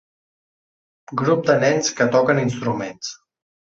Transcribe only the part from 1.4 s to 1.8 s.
de